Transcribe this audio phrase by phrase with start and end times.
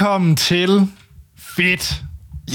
[0.00, 0.88] Velkommen til
[1.38, 2.02] Fedt.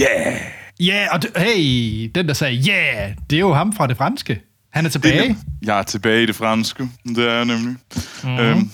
[0.01, 0.37] Yeah!
[0.79, 3.87] Ja, yeah, og d- hey, den der sagde ja, yeah, det er jo ham fra
[3.87, 4.41] det franske.
[4.73, 5.37] Han er tilbage.
[5.61, 7.75] Jeg er tilbage i det franske, det er jeg nemlig.
[8.23, 8.37] Mm-hmm.
[8.39, 8.69] Øhm,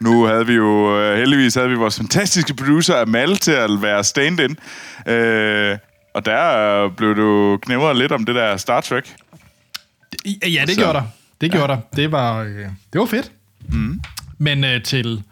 [0.00, 4.04] nu havde vi jo, øh, heldigvis havde vi vores fantastiske producer Amal til at være
[4.04, 4.56] stand-in.
[5.06, 5.78] Øh,
[6.14, 9.14] og der blev du knævret lidt om det der Star Trek.
[10.46, 11.04] Ja, det Så- gjorde der.
[11.40, 11.78] Det gjorde der.
[11.96, 12.56] Det var, øh,
[12.92, 13.32] det var fedt.
[13.68, 14.00] Mm.
[14.38, 15.22] Men øh, til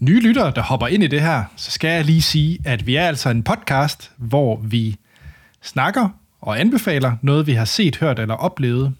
[0.00, 2.96] nye lyttere, der hopper ind i det her, så skal jeg lige sige, at vi
[2.96, 4.96] er altså en podcast, hvor vi
[5.62, 6.08] snakker
[6.40, 8.94] og anbefaler noget, vi har set, hørt eller oplevet,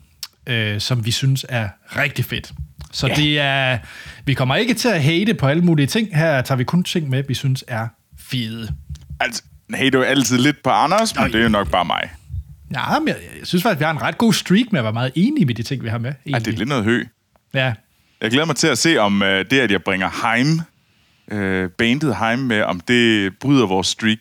[0.47, 2.53] øh, som vi synes er rigtig fedt.
[2.93, 3.15] Så Ja.
[3.15, 3.79] det er,
[4.25, 6.17] vi kommer ikke til at hate på alle mulige ting.
[6.17, 8.69] Her tager vi kun ting med, vi synes er fede.
[9.21, 9.43] Altså,
[9.93, 12.11] du er altid lidt på Anders, men Nå, det er jo nok bare mig.
[12.75, 14.93] Ja, men jeg, jeg synes faktisk, vi har en ret god streak med at være
[14.93, 16.11] meget enige med de ting, vi har med.
[16.11, 16.53] Ej, det egentlig.
[16.55, 17.05] er lidt noget hø.
[17.55, 17.73] Ja,
[18.21, 20.61] Jeg glæder mig til at se, om øh, det, at jeg bringer Heim,
[21.31, 24.19] øh, bandet Heim med, om det bryder vores streak.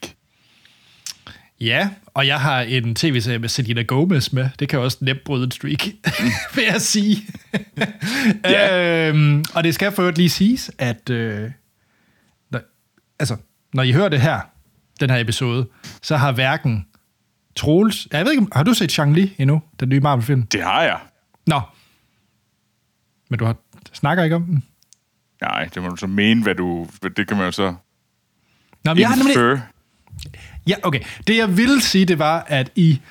[1.60, 4.50] Ja, og jeg har en tv-serie med Selena Gomez med.
[4.60, 5.88] Det kan også nemt bryde en streak,
[6.56, 7.18] vil jeg sige.
[8.44, 9.10] Ja.
[9.10, 11.52] øhm, og det skal for øvrigt lige siges, at øh,
[12.50, 12.62] når,
[13.20, 13.38] altså,
[13.74, 14.40] når I hører det her,
[15.00, 15.68] den her episode,
[16.02, 16.86] så har hverken
[17.56, 18.08] Troels...
[18.12, 19.62] Jeg ved ikke, har du set Shang-Li endnu?
[19.80, 20.44] Den nye Marvel-film?
[20.44, 21.00] Det har jeg.
[21.48, 21.62] Nå.
[23.30, 23.56] Men du har,
[23.94, 24.64] snakker ikke om den?
[25.42, 26.88] Nej, det må du så mene, hvad du...
[27.18, 27.76] Det kan man jo så
[28.84, 29.62] Nå, men jeg har nemlig.
[30.68, 31.00] Ja, okay.
[31.28, 33.02] Det jeg ville sige, det var, at I,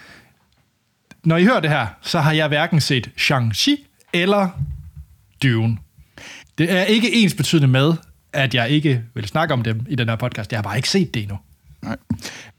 [1.24, 4.48] når I hører det her, så har jeg hverken set Shang-Chi eller
[5.42, 5.78] Dune.
[6.58, 7.94] Det er ikke ens betydende med,
[8.32, 10.52] at jeg ikke vil snakke om dem i den her podcast.
[10.52, 11.38] Jeg har bare ikke set det endnu.
[11.82, 11.96] Nej.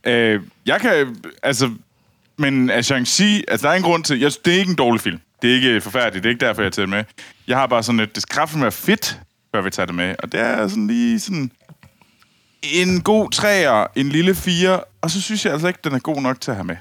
[0.04, 1.18] Øh, jeg kan...
[1.44, 1.72] Altså...
[2.40, 3.44] Men af Shang-Chi...
[3.48, 4.20] Altså, der er en grund til...
[4.20, 5.20] Jeg, det er ikke en dårlig film.
[5.42, 6.24] Det er ikke forfærdeligt.
[6.24, 7.04] Det er ikke derfor, jeg har taget med.
[7.48, 8.16] Jeg har bare sådan et...
[8.16, 9.20] Det kraftigt være fedt,
[9.58, 10.16] før vi tager det med.
[10.20, 11.52] Og det er sådan lige sådan...
[12.64, 16.22] En god træer, en lille fire, og så synes jeg altså ikke, den er god
[16.22, 16.76] nok til at have med.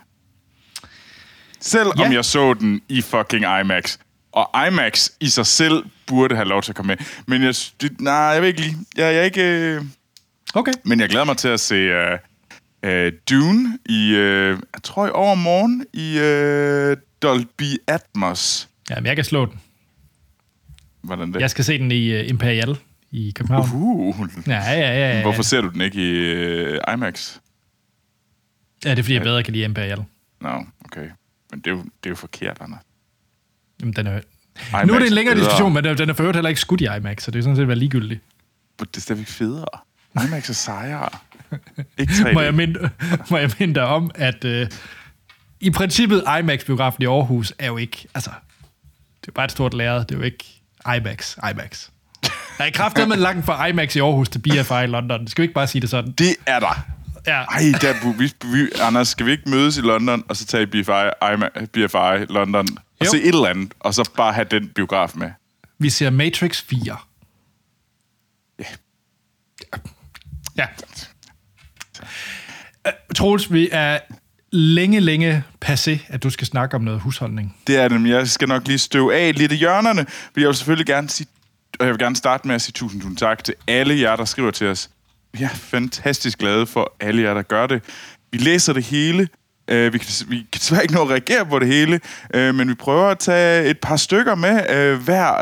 [1.60, 2.04] Selv Ja.
[2.06, 3.98] om jeg så den i fucking IMAX.
[4.32, 7.06] Og IMAX i sig selv burde have lov til at komme med.
[7.26, 8.76] Men jeg, det, nej, jeg ved ikke lige.
[8.96, 9.42] Jeg, jeg er ikke...
[9.42, 9.82] Øh,
[10.54, 10.72] Okay.
[10.84, 12.18] men jeg glæder mig til at se uh,
[12.88, 14.18] uh, Dune i, uh,
[14.74, 16.16] jeg tror i overmorgen, i
[16.92, 18.68] uh, Dolby Atmos.
[18.90, 19.60] Ja, men jeg kan slå den.
[21.06, 21.40] Hvordan det?
[21.40, 22.76] Jeg skal se den i uh, Imperial
[23.10, 23.68] i København.
[23.74, 25.16] Uh, Ja, ja, ja.
[25.16, 25.22] ja.
[25.22, 27.36] hvorfor ser du den ikke i uh, IMAX?
[28.84, 29.98] Ja, det er, fordi jeg bedre kan lide Imperial.
[30.40, 31.08] Nå, no, okay.
[31.50, 32.80] Men det er jo, det er jo forkert, Anders.
[33.80, 34.20] Jamen, den er...
[34.70, 35.44] IMAX Nu er det en længere bedre.
[35.46, 37.56] diskussion, men den er for øvrigt heller ikke skudt i IMAX, så det er sådan
[37.56, 38.20] set været ligegyldigt.
[38.80, 39.66] Men Det er stadigvæk federe.
[40.26, 41.08] IMAX er sejere.
[41.98, 42.32] ikke 3D.
[42.32, 42.90] må jeg minde,
[43.30, 44.66] må jeg minde dig om, at øh,
[45.60, 48.30] i princippet IMAX-biografen i Aarhus er jo ikke, altså,
[49.20, 50.55] det er bare et stort lærred, det er jo ikke
[50.94, 51.88] IMAX, IMAX.
[52.58, 55.28] Der er kraftigt med langt fra IMAX i Aarhus til BFI i London.
[55.28, 56.12] Skal vi ikke bare sige det sådan?
[56.12, 56.86] Det er der.
[57.26, 60.66] Ja, Ej, der, vi, vi, Anders, skal vi ikke mødes i London, og så tage
[60.66, 60.90] BFI,
[61.22, 62.66] IMA- BFI London,
[63.00, 63.10] og Jo.
[63.10, 65.30] se et eller andet, og så bare have den biograf med?
[65.78, 66.96] vi ser Matrix 4.
[68.58, 68.64] Ja.
[70.56, 70.66] Ja.
[72.86, 73.98] Øh, Troels, vi er
[74.56, 77.56] længe, længe passé, at du skal snakke om noget husholdning.
[77.66, 80.48] Det er det, men jeg skal nok lige støve af lidt i hjørnerne, for jeg
[80.48, 81.26] vil selvfølgelig gerne sige,
[81.78, 84.24] og jeg vil gerne starte med at sige tusind, tusind tak til alle jer, der
[84.24, 84.90] skriver til os.
[85.32, 87.82] Vi er fantastisk glade for alle jer, der gør det.
[88.32, 89.28] Vi læser det hele.
[89.72, 92.00] Uh, vi, kan, vi kan desværre ikke nå at reagere på det hele,
[92.34, 95.32] uh, men vi prøver at tage et par stykker med uh, hver,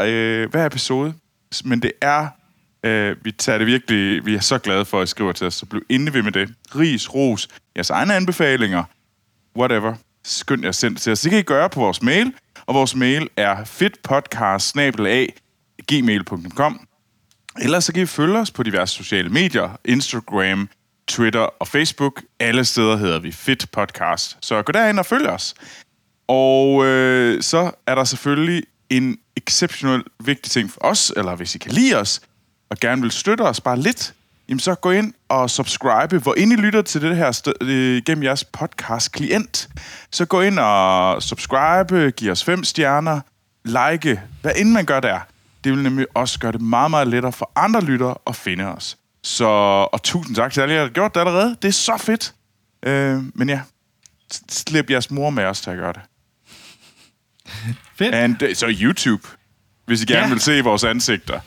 [0.45, 1.15] uh, hver episode.
[1.65, 2.29] Men det er,
[2.87, 5.55] uh, vi tager det virkelig, vi er så glade for, at I skriver til os,
[5.55, 6.49] så bliv inde ved med det.
[6.77, 8.85] Ris, ros, jeres egne anbefalinger,
[9.57, 9.95] whatever,
[10.25, 11.21] skynd jer at til os.
[11.21, 12.33] Det kan I gøre på vores mail,
[12.67, 14.77] og vores mail er fedtpodcast
[15.89, 16.87] gmail.com.
[17.63, 20.69] Ellers så kan I følge os på diverse sociale medier, Instagram,
[21.09, 22.23] Twitter og Facebook.
[22.41, 24.37] Alle steder hedder vi Fit Podcast.
[24.41, 25.55] Så gå derind og følg os.
[26.29, 31.59] Og øh, så er der selvfølgelig en exceptionelt vigtig ting for os, eller hvis I
[31.59, 32.21] kan lide os,
[32.71, 34.15] og gerne vil støtte os bare lidt,
[34.49, 36.19] jamen så gå ind og subscribe.
[36.19, 39.69] Hvor ind I lytter til det her sted, øh, gennem jeres podcast-klient,
[40.13, 43.21] så gå ind og subscribe, giv os fem stjerner,
[43.65, 45.21] like, hvad end man gør der.
[45.65, 48.97] Det vil nemlig også gøre det meget, meget lettere for andre lyttere at finde os.
[49.23, 49.45] Så,
[49.93, 51.57] og tusind tak til alle jer, der har gjort det allerede.
[51.63, 52.35] Det er så fedt.
[52.87, 53.61] Øh, men ja,
[54.49, 56.01] slip jeres mor med os til at gøre det.
[57.99, 58.15] Fedt.
[58.15, 59.29] And, øh, så YouTube,
[59.87, 60.29] hvis I gerne Ja.
[60.29, 61.41] vil se vores ansigter.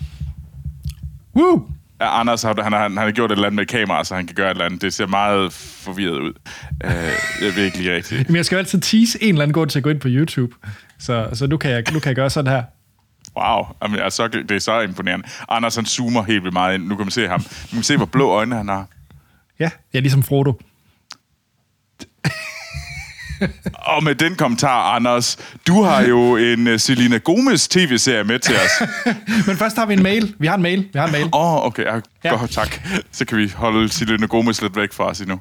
[1.35, 1.69] Woo!
[2.01, 4.27] Ja, Anders har, han, har, han har gjort et eller andet med kamera, så han
[4.27, 4.81] kan gøre et eller andet.
[4.81, 6.33] Det ser meget forvirret ud.
[6.85, 6.91] Uh,
[7.41, 8.29] jeg ved ikke lige rigtigt.
[8.29, 10.07] Men jeg skal jo altid tease en eller anden grund til at gå ind på
[10.11, 10.55] YouTube.
[10.99, 12.63] Så, så nu, kan jeg, nu kan jeg gøre sådan her.
[13.38, 15.27] Wow, Jamen, altså, det er så imponerende.
[15.49, 16.88] Anders han zoomer helt vildt meget ind.
[16.88, 17.39] Nu kan man se ham.
[17.39, 18.88] Nu kan man se, hvor blå øjne han har.
[19.59, 20.61] Ja, jeg er ligesom Frodo.
[23.95, 25.37] Og med den kommentar, Anders,
[25.67, 28.87] du har jo en uh, Selena Gomez tv-serie med til os.
[29.47, 30.35] Men først har vi en mail.
[30.39, 30.87] Vi har en mail.
[30.93, 31.25] Vi har en mail.
[31.33, 31.83] Åh, oh, okay.
[31.85, 32.29] Ja, Ja.
[32.37, 32.81] godt, tak.
[33.11, 35.39] Så kan vi holde Selena Gomez lidt væk fra os endnu.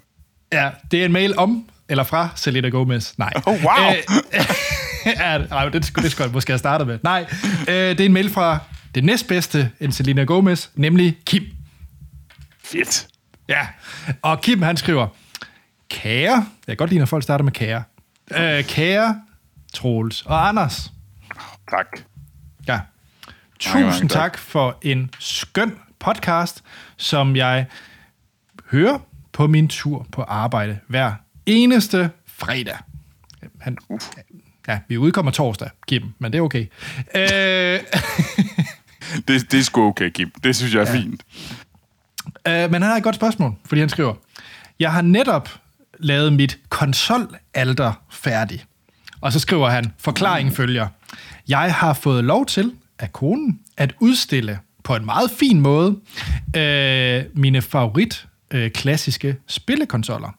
[0.52, 3.12] Ja, det er en mail om, eller fra Selena Gomez.
[3.18, 3.32] Nej.
[3.46, 3.92] Oh, wow.
[4.34, 4.44] Øh,
[5.20, 6.98] ja, nej, det skulle det skulle jeg måske have startet med.
[7.02, 7.26] Nej,
[7.68, 8.58] øh, det er en mail fra
[8.94, 11.42] det næstbedste end Selena Gomez, nemlig Kim.
[12.64, 13.06] Fedt.
[13.48, 13.66] Ja,
[14.22, 15.08] og Kim han skriver,
[15.96, 17.82] Kære, jeg kan godt lide, når folk starter med kære.
[18.36, 19.20] Øh, kære
[19.74, 20.92] Troels og Anders.
[21.70, 21.86] Tak.
[22.68, 22.72] Ja.
[22.72, 24.32] Mange, mange Tusind tak.
[24.32, 26.64] tak for en skøn podcast,
[26.96, 27.66] som jeg
[28.70, 28.98] hører
[29.32, 31.12] på min tur på arbejde hver
[31.46, 32.76] eneste fredag.
[33.60, 33.78] Han,
[34.68, 36.66] ja, vi udkommer torsdag, Kim, men det er okay.
[37.14, 37.80] Øh,
[39.28, 40.30] Det, det er sgu okay, Kim.
[40.44, 40.98] Det synes jeg er ja.
[40.98, 41.22] fint.
[42.48, 44.14] øh, men han har et godt spørgsmål, fordi han skriver,
[44.80, 45.48] jeg har netop
[45.98, 48.64] lavet mit konsolalter færdig.
[49.20, 50.88] Og så skriver han, forklaringen følger,
[51.48, 55.96] jeg har fået lov til af konen at udstille på en meget fin måde
[56.56, 60.36] øh, mine favorit øh, klassiske spillekonsoller.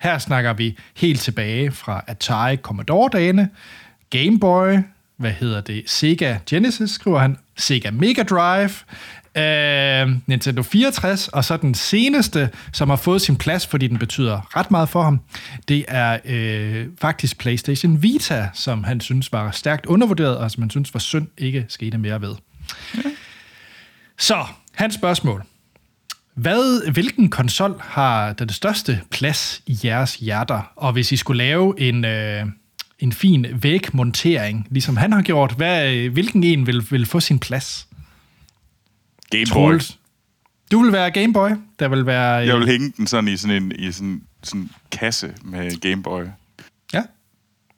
[0.00, 3.48] Her snakker vi helt tilbage fra Atari Commodore-dagene,
[4.10, 4.76] Game Boy,
[5.16, 8.70] hvad hedder det, Sega Genesis, skriver han, Sega Mega Drive,
[9.36, 14.56] øh, Nintendo 64, og så den seneste, som har fået sin plads, fordi den betyder
[14.56, 15.20] ret meget for ham,
[15.68, 20.70] det er øh, faktisk PlayStation Vita, som han synes var stærkt undervurderet, og som han
[20.70, 22.34] synes var synd ikke skete mere ved.
[24.18, 24.44] Så,
[24.74, 25.44] hans spørgsmål.
[26.34, 30.72] Hvad, hvilken konsol har den største plads i jeres hjerter?
[30.76, 32.46] Og hvis I skulle lave en, øh,
[32.98, 37.38] en fin vægmontering, ligesom han har gjort, hvad, øh, hvilken en vil, vil få sin
[37.38, 37.86] plads?
[39.30, 39.46] Game Boy.
[39.52, 39.98] Troels?
[40.72, 41.50] Du vil være Gameboy.
[41.78, 42.42] Der vil være...
[42.42, 46.02] øh, Jeg vil hænge den sådan i sådan en i sådan, sådan kasse med Game
[46.02, 46.22] Boy.
[46.92, 47.02] Ja.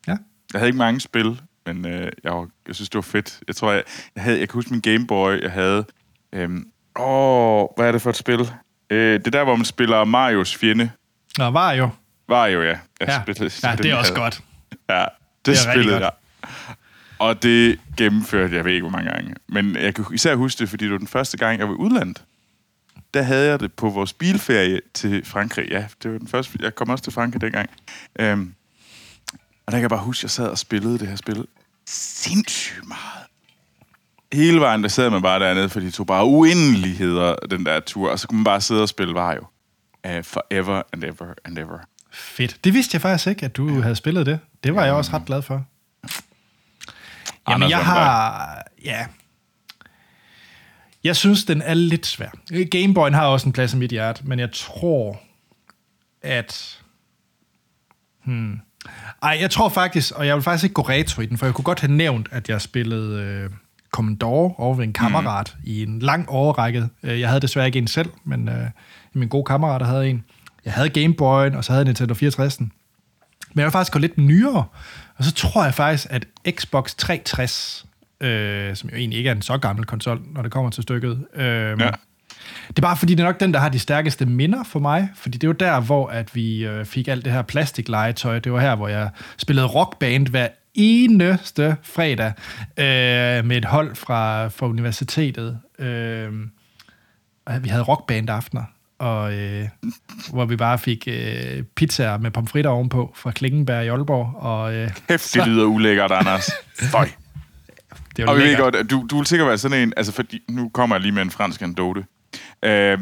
[0.06, 0.16] Ja.
[0.52, 3.40] Jeg havde ikke mange spil, men øh, jeg, var, jeg synes, det var fedt.
[3.48, 3.82] Jeg tror, jeg,
[4.16, 5.84] jeg, havde, jeg kan huske min Game Boy, jeg havde...
[6.32, 6.66] Øhm,
[7.00, 8.40] åh, hvad er det for et spil?
[8.90, 10.90] Øh, det er der, hvor man spiller Marios fjende.
[11.38, 11.88] Nå, var jo.
[12.28, 12.68] Var jo, ja.
[12.68, 12.78] Jeg
[13.08, 14.42] Ja, spillede- ja det er også havde- godt.
[14.88, 15.08] Ja, det,
[15.46, 16.10] Det spillede jeg.
[17.22, 19.34] Og det gennemførte jeg ved ikke, hvor mange gange.
[19.48, 21.76] Men jeg kan især huske det, fordi det var den første gang, jeg var i
[21.76, 22.24] udlandet.
[23.14, 25.68] Der havde jeg det på vores bilferie til Frankrig.
[25.70, 26.58] Ja, det var den første.
[26.60, 27.70] Jeg kom også til Frankrig dengang.
[28.18, 28.54] Øhm,
[29.66, 31.46] og der kan jeg bare huske, at jeg sad og spillede det her spil
[31.86, 33.26] sindssygt meget.
[34.32, 38.10] Hele vejen, der sad man bare dernede, for de tog bare uendeligheder, den der tur.
[38.10, 39.46] Og så kunne man bare sidde og spille Vario.
[40.08, 41.78] Uh, forever and ever and ever.
[42.12, 42.64] Fedt.
[42.64, 44.38] Det vidste jeg faktisk ikke, at du havde spillet det.
[44.64, 45.64] Det var jeg også ret glad for.
[47.48, 48.62] Jamen, Anders, jeg med har...
[48.84, 49.06] Ja.
[51.04, 52.28] Jeg synes, den er lidt svær.
[52.70, 55.20] Gameboyen har også en plads i mit hjerte, men jeg tror,
[56.22, 56.78] at...
[58.24, 58.60] Hmm.
[59.22, 61.54] Ej, jeg tror faktisk, og jeg vil faktisk ikke gå retro i den, for jeg
[61.54, 63.50] kunne godt have nævnt, at jeg spillede øh,
[63.92, 65.62] Commodore over ved en kammerat mm.
[65.64, 66.88] i en lang årrække.
[67.02, 68.66] Øh, Jeg havde desværre ikke en selv, men øh,
[69.12, 70.24] min gode kammerat havde en.
[70.64, 72.60] Jeg havde Gameboyen, og så havde jeg Nintendo 64.
[72.60, 72.70] Men
[73.56, 74.64] jeg vil faktisk gå lidt nyere,
[75.22, 77.86] og så tror jeg faktisk, at Xbox 360,
[78.20, 81.26] øh, som jo egentlig ikke er en så gammel konsol, når det kommer til stykket,
[81.34, 81.90] øh, Ja.
[82.68, 85.08] det er bare fordi, det er nok den, der har de stærkeste minder for mig.
[85.16, 88.38] Fordi det er jo der, hvor at vi øh, fik alt det her plastiklegetøj.
[88.38, 92.32] Det var her, hvor jeg spillede rockband hver eneste fredag
[92.76, 95.58] øh, med et hold fra, fra universitetet.
[95.78, 96.32] Øh,
[97.46, 98.62] og vi havde rockband aftener,
[99.02, 99.68] og øh,
[100.30, 104.34] hvor vi bare fik øh, pizzaer med pomfritter ovenpå fra Klingenberg i Aalborg.
[104.36, 106.50] Og, øh, Kæft, det lyder ulækkert, Anders.
[106.78, 107.08] Føj.
[108.16, 110.68] det Og vi ved godt, du, du vil sikkert være sådan en, altså fordi, nu
[110.68, 112.04] kommer jeg lige med en fransk anekdote.
[112.62, 112.98] Øh,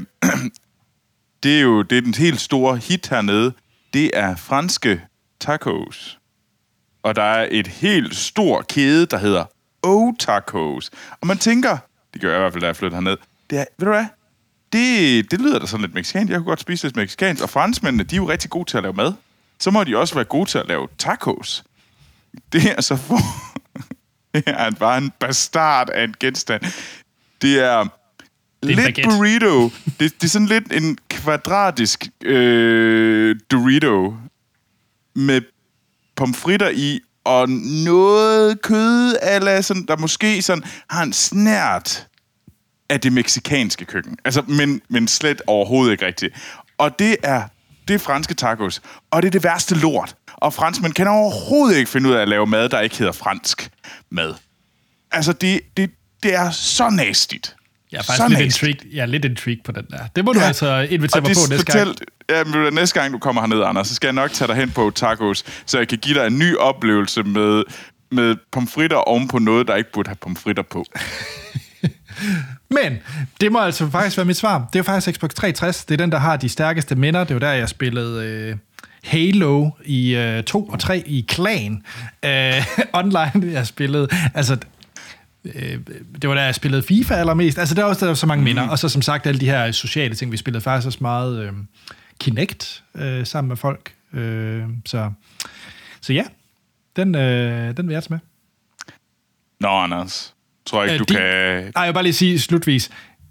[1.42, 3.52] det er jo det er den helt store hit hernede.
[3.94, 5.00] Det er franske
[5.40, 6.18] tacos.
[7.02, 9.44] Og der er et helt stor kæde, der hedder
[9.82, 10.90] O Tacos.
[11.20, 11.78] Og man tænker,
[12.14, 13.16] det gør jeg i hvert fald, da jeg flyttede herned,
[13.50, 14.06] det er, ved du hvad,
[14.72, 16.30] det, det lyder da sådan lidt mexicansk.
[16.30, 17.42] Jeg kunne godt spise lidt mexicansk.
[17.42, 19.12] Og franskmændene, de er jo rigtig gode til at lave mad.
[19.58, 21.64] Så må de også være gode til at lave tacos.
[22.52, 23.18] Det er så for...
[24.34, 26.62] Det er bare en bastard af en genstand.
[27.42, 27.82] Det er, er
[28.62, 29.02] en lidt baguette.
[29.02, 29.70] burrito.
[30.00, 34.14] Det, det er sådan lidt en kvadratisk øh, Dorito
[35.14, 35.40] med
[36.16, 37.48] pomfritter i og
[37.84, 42.06] noget kød, eller sådan, der måske sådan har en snært
[42.90, 44.16] af det meksikanske køkken.
[44.24, 46.34] Altså, men, men slet overhovedet ikke rigtigt.
[46.78, 47.42] Og det er,
[47.88, 48.82] det er franske tacos.
[49.10, 50.14] Og det er det værste lort.
[50.34, 53.70] Og franskmænd kan overhovedet ikke finde ud af at lave mad, der ikke hedder fransk
[54.10, 54.34] mad.
[55.12, 55.90] Altså, det, det,
[56.22, 57.56] det er så nastigt.
[57.92, 60.06] Jeg er faktisk lidt intrigued, jeg er lidt intrigued på den der.
[60.16, 60.46] Det må du ja.
[60.46, 61.96] altså invitere mig på næste fortæl, gang.
[62.30, 64.70] Ja, men næste gang du kommer herned, Anders, så skal jeg nok tage dig hen
[64.70, 67.62] på tacos, så jeg kan give dig en ny oplevelse med,
[68.10, 70.84] med pomfritter oven på noget, der ikke burde have pomfritter på.
[72.76, 72.98] Men
[73.40, 74.58] det må altså faktisk være mit svar.
[74.58, 75.84] Det er jo faktisk Xbox 360.
[75.84, 77.24] Det er den, der har de stærkeste minder.
[77.24, 78.56] Det var der, jeg spillede øh,
[79.04, 81.82] Halo i øh, 2 og 3 i Clan
[82.24, 82.66] øh,
[83.00, 83.52] online.
[83.52, 84.08] Jeg spillede...
[84.34, 84.58] Altså,
[85.44, 85.78] øh,
[86.22, 87.58] det var da jeg spillede FIFA allermest.
[87.58, 88.64] Altså, der var også der var så mange minder.
[88.64, 88.70] Mm.
[88.70, 90.32] Og så som sagt, alle de her sociale ting.
[90.32, 91.52] Vi spillede faktisk også meget øh,
[92.20, 93.94] Kinect øh, sammen med folk.
[94.12, 95.12] Øh, så,
[96.00, 96.24] så ja,
[96.96, 98.18] den, øh, den vil jeg tage med.
[99.60, 100.34] Nå, Anders
[100.66, 101.62] tror ikke, øh, du din, kan...
[101.74, 102.90] Nej, jeg vil bare lige sige slutvis.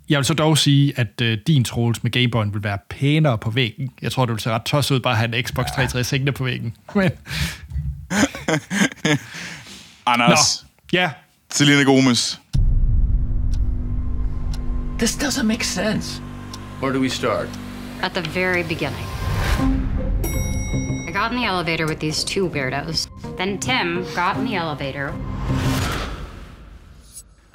[0.09, 3.49] Jeg vil så dog sige, at øh, din Troels med Gameboy vil være pænere på
[3.49, 3.89] væggen.
[4.01, 6.31] Jeg tror, du vil se ret tosset ud bare at have en Xbox 360 hængende
[6.31, 6.75] på væggen.
[6.95, 7.11] Men...
[10.05, 10.65] Anders.
[10.93, 11.11] Nå, ja.
[11.51, 12.37] Selena Gomez.
[14.97, 16.21] This doesn't make sense.
[16.81, 17.47] Where do we start?
[18.01, 19.05] At the very beginning.
[21.07, 23.07] I got in the elevator with these two weirdos.
[23.37, 25.13] Then Tim got in the elevator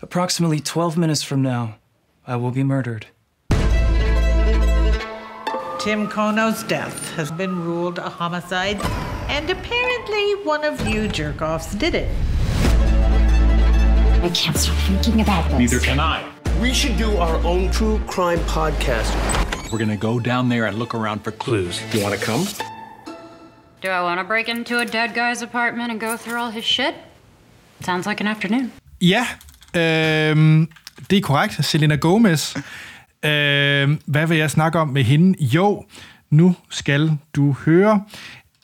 [0.05, 1.77] Approximately 12 minutes from now,
[2.27, 3.07] I will be murdered.
[5.79, 8.83] Tim Kono's death has been ruled a homicide,
[9.31, 12.15] and apparently one of you jerk-offs did it.
[14.23, 15.59] I can't stop thinking about this.
[15.59, 16.31] Neither can I.
[16.61, 19.11] We should do our own true crime podcast.
[19.73, 21.81] We're gonna go down there and look around for clues.
[21.95, 22.45] You want to come?
[23.81, 26.65] Do I want to break into a dead guy's apartment and go through all his
[26.65, 26.95] shit?
[27.81, 28.73] Sounds like an afternoon.
[29.01, 29.39] Yeah,
[29.77, 30.69] Øhm,
[31.11, 31.65] det er korrekt.
[31.65, 32.57] Selena Gomez.
[33.25, 35.45] Øhm, hvad vil jeg snakke om med hende?
[35.45, 35.85] Jo,
[36.31, 38.05] nu skal du høre.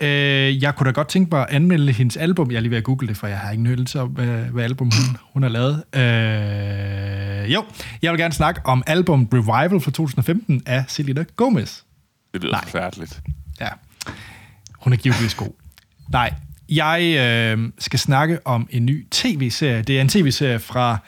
[0.02, 2.50] Øh, jeg kunne da godt tænke mig at anmelde hendes album.
[2.50, 4.64] Jeg er lige ved at google det, for jeg har ingen hørelse om, hvad, hvad
[4.64, 5.82] album hun, hun har lavet.
[5.94, 7.64] Øh, jo,
[8.02, 11.80] jeg vil gerne snakke om album Revival fra 2015 af Selena Gomez.
[12.34, 12.62] Det lyder Nej.
[12.64, 13.20] forfærdeligt.
[13.60, 13.68] Ja,
[14.78, 15.50] hun er givetvis god.
[16.12, 16.34] Nej,
[16.70, 19.82] jeg øh, skal snakke om en ny tv-serie.
[19.82, 20.98] Det er en tv-serie fra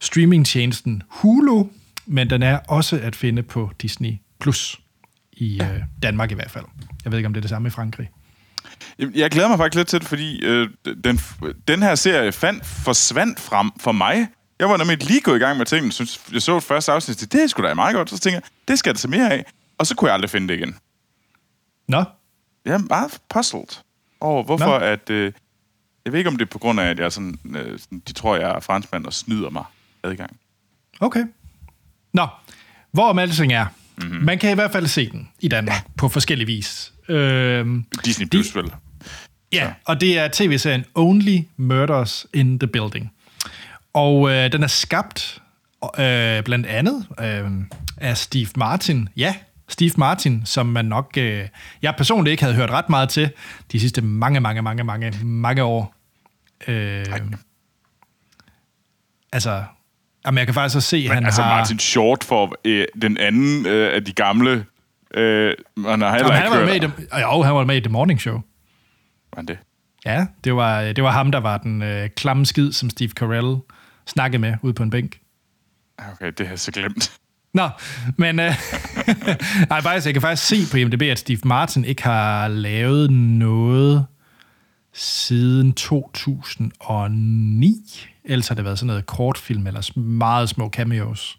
[0.00, 1.66] streamingtjenesten Hulu,
[2.06, 4.18] men den er også at finde på Disney+.
[4.40, 4.80] Plus
[5.32, 6.64] i øh, Danmark i hvert fald.
[7.04, 8.10] Jeg ved ikke, om det er det samme i Frankrig.
[8.98, 10.68] Jeg glæder mig faktisk lidt til det, fordi øh,
[11.04, 11.20] den,
[11.68, 14.28] den her serie fandt, forsvandt frem for mig.
[14.58, 15.92] Jeg var nemlig lige gået i gang med tingene.
[15.92, 18.10] Synes, jeg så et første afsnit, det er sgu da meget godt.
[18.10, 19.44] Så tænkte jeg, det skal jeg se mere af.
[19.78, 20.76] Og så kunne jeg aldrig finde det igen.
[21.88, 22.04] Nå?
[22.64, 23.85] Jeg er meget puzzled
[24.20, 24.84] over, hvorfor Nå.
[24.84, 25.10] at...
[25.10, 25.32] Øh,
[26.04, 28.12] jeg ved ikke, om det er på grund af, at jeg sådan, øh, sådan, de
[28.12, 29.64] tror, jeg er franskmand og snyder mig
[30.02, 30.36] adgang.
[31.00, 31.24] Okay.
[32.12, 32.26] Nå,
[32.92, 33.66] hvor alting er.
[33.96, 34.24] Mm-hmm.
[34.24, 35.82] Man kan i hvert fald se den i Danmark ja.
[35.96, 36.92] på forskellige vis.
[37.08, 38.72] Øhm, Disney Plus, vel?
[39.52, 39.72] Ja, Så.
[39.84, 43.12] og det er tv-serien Only Murders in the Building.
[43.92, 45.42] Og øh, den er skabt
[45.84, 47.50] øh, blandt andet øh,
[47.96, 49.08] af Steve Martin.
[49.16, 49.34] Ja,
[49.68, 51.48] Steve Martin, som man nok, øh,
[51.82, 53.30] jeg personligt ikke havde hørt ret meget til
[53.72, 55.94] de sidste mange, mange, mange, mange, mange år.
[56.68, 57.06] Øh,
[59.32, 59.64] altså,
[60.26, 61.56] jamen jeg kan faktisk også se, at han altså har...
[61.56, 64.64] Martin Short for øh, den anden øh, af de gamle...
[65.14, 65.54] Øh,
[65.86, 68.20] han har heller han var med i det, jo, han var med i The Morning
[68.20, 68.42] Show.
[69.36, 69.58] Var det?
[70.04, 73.56] Ja, det var, det var ham, der var den øh, klamme skid, som Steve Carell
[74.06, 75.20] snakkede med ude på en bænk.
[76.12, 77.18] Okay, det har jeg så glemt.
[77.56, 77.68] Nå,
[78.16, 78.54] men øh,
[79.70, 84.06] nej, faktisk, jeg kan faktisk se på IMDb, at Steve Martin ikke har lavet noget
[84.92, 88.06] siden 2009.
[88.24, 91.38] Ellers har det været sådan noget kortfilm eller meget små cameos.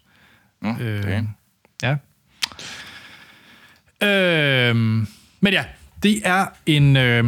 [0.62, 0.82] Mm, okay.
[0.82, 1.22] øh,
[1.82, 1.96] ja.
[4.06, 4.76] Øh,
[5.40, 5.64] men ja,
[6.02, 7.24] det er en, øh,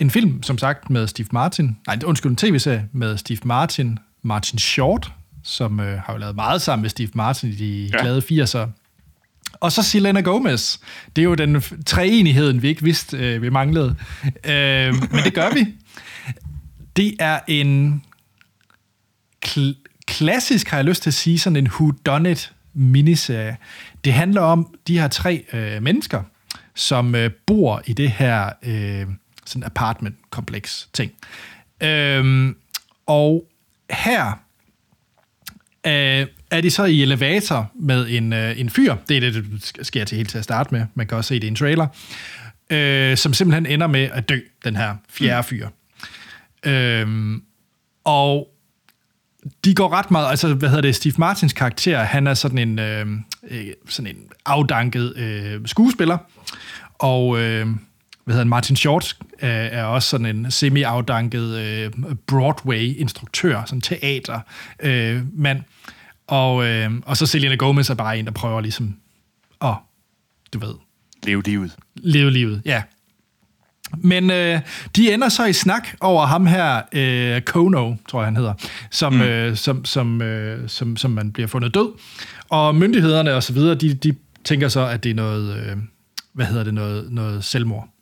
[0.00, 1.76] en film, som sagt, med Steve Martin.
[1.86, 5.12] Nej, undskyld, en tv-serie med Steve Martin, Martin Short,
[5.44, 8.00] som øh, har jo lavet meget sammen med Steve Martin i de ja.
[8.02, 8.68] glade 80'er.
[9.60, 10.78] Og så Selena Gomez.
[11.16, 13.96] Det er jo den treenigheden, vi ikke vidste, øh, vi manglede.
[14.24, 15.66] Øh, men det gør vi.
[16.96, 18.02] Det er en
[19.46, 23.56] kl- klassisk, har jeg lyst til at sige, sådan en whodunit miniserie.
[24.04, 26.22] Det handler om de her tre øh, mennesker,
[26.74, 29.06] som øh, bor i det her øh,
[29.46, 31.12] sådan apartment-kompleks ting.
[31.82, 32.54] Øh,
[33.06, 33.44] og
[33.90, 34.43] her
[35.86, 38.94] øh, er de så i elevator med en, øh, en fyr.
[39.08, 40.86] Det er det, det sker til helt til at starte med.
[40.94, 41.86] Man kan også se det i en trailer.
[42.70, 45.44] Øh, som simpelthen ender med at dø, den her fjerde mm.
[45.44, 45.68] fyr.
[46.66, 47.38] Øh,
[48.04, 48.48] og
[49.64, 52.78] de går ret meget, altså hvad hedder det, Steve Martins karakter, han er sådan en,
[52.78, 53.06] øh,
[53.48, 56.18] øh sådan en afdanket øh, skuespiller,
[56.98, 57.66] og øh,
[58.24, 61.90] hvad hedder Martin Short øh, er også sådan en semi-afdanket øh,
[62.26, 64.40] Broadway-instruktør, sådan teater
[64.82, 65.62] øh, mand.
[66.26, 68.96] Og, øh, og så Selena Gomez er bare en, der prøver ligesom
[69.62, 69.74] at,
[70.52, 70.74] du ved,
[71.22, 71.76] Lev livet.
[71.94, 72.62] leve livet.
[72.64, 72.82] Ja.
[73.98, 74.60] Men øh,
[74.96, 78.54] de ender så i snak over ham her, øh, Kono, tror jeg han hedder,
[78.90, 79.20] som, mm.
[79.20, 81.92] øh, som, som, øh, som, som man bliver fundet død.
[82.48, 84.14] Og myndighederne og så videre, de, de
[84.44, 85.76] tænker så, at det er noget, øh,
[86.32, 87.93] hvad hedder det, noget, noget selvmord.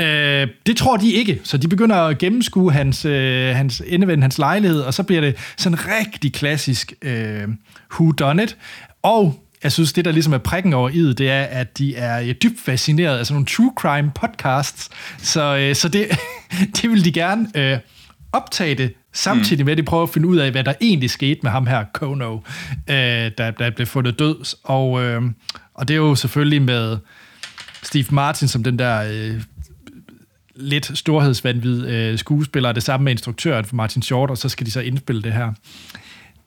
[0.00, 4.38] Øh, det tror de ikke, så de begynder at gennemskue hans, øh, hans indevend, hans
[4.38, 7.48] lejlighed, og så bliver det sådan rigtig klassisk øh,
[7.92, 8.56] who done it.
[9.02, 12.20] Og jeg synes, det der ligesom er prikken over i det, er, at de er
[12.20, 16.08] øh, dybt fascineret af sådan nogle true crime podcasts, så, øh, så det,
[16.82, 17.78] det vil de gerne øh,
[18.32, 21.40] optage det, samtidig med, at de prøver at finde ud af, hvad der egentlig skete
[21.42, 22.38] med ham her, Kono,
[22.90, 22.96] øh,
[23.38, 24.56] der, der blev fundet død.
[24.64, 25.22] Og, øh,
[25.74, 26.98] og det er jo selvfølgelig med
[27.82, 29.42] Steve Martin som den der øh,
[30.56, 34.70] lidt storhedsvandvid øh, skuespiller, det samme med instruktøren for Martin Short, og så skal de
[34.70, 35.52] så indspille det her.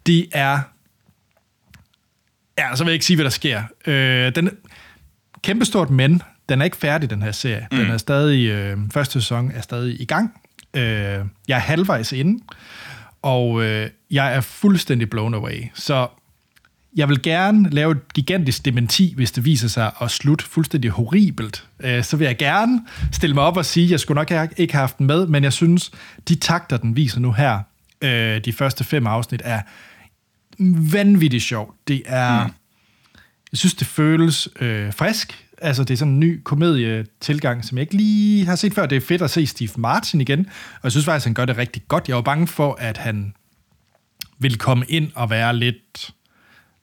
[0.08, 0.60] De er...
[2.58, 3.64] Ja, så vil jeg ikke sige, hvad der sker.
[3.88, 4.50] Øh, den
[5.42, 7.68] kæmpestort men, den er ikke færdig, den her serie.
[7.72, 7.78] Mm.
[7.78, 8.50] Den er stadig...
[8.50, 10.42] Øh, første sæson er stadig i gang.
[10.74, 10.82] Øh,
[11.48, 12.44] jeg er halvvejs inde,
[13.22, 15.64] og øh, jeg er fuldstændig blown away.
[15.74, 16.08] Så
[16.98, 21.68] jeg vil gerne lave et gigantisk dementi, hvis det viser sig at slutte fuldstændig horribelt.
[21.80, 24.74] Øh, så vil jeg gerne stille mig op og sige, at jeg skulle nok ikke
[24.74, 25.92] have haft den med, men jeg synes,
[26.27, 27.60] de takter, den viser nu her,
[28.01, 29.62] øh, de første fem afsnit, er
[30.92, 31.75] vanvittigt sjovt.
[31.88, 32.46] Det er...
[32.48, 32.54] Mm.
[33.51, 35.46] Jeg synes, det føles øh, frisk.
[35.62, 38.86] Altså, det er sådan en ny komedietilgang, som jeg ikke lige har set før.
[38.86, 40.39] Det er fedt at se Steve Martin igen,
[40.74, 42.08] og jeg synes faktisk, han gør det rigtig godt.
[42.08, 43.34] Jeg var bange for, at han
[44.39, 46.12] ville komme ind og være lidt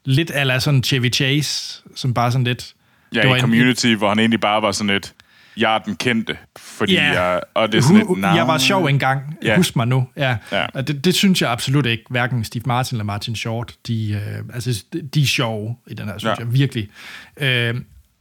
[0.05, 2.73] lidt ala sådan Chevy Chase, som bare sådan lidt...
[3.15, 5.13] Ja, det var i en- Community, hvor han egentlig bare var sådan et,
[5.57, 7.23] jeg er den kendte, fordi Ja.
[7.23, 7.41] jeg...
[7.55, 8.37] Og det er sådan Hu- et, nah.
[8.37, 9.21] jeg var sjov engang.
[9.43, 9.57] Ja.
[9.57, 10.07] Husk mig nu.
[10.17, 10.37] Ja.
[10.53, 10.67] Ja.
[10.75, 12.05] Og Det, det synes jeg absolut ikke.
[12.11, 13.75] Hverken Steve Martin eller Martin Short.
[13.87, 16.45] De, øh, altså, de er sjove i den her, synes Ja.
[16.45, 16.89] jeg virkelig.
[17.37, 17.75] Øh,